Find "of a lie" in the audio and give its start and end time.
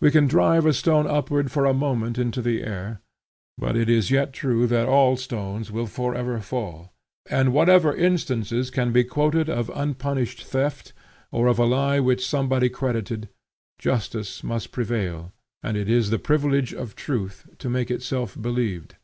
11.48-11.98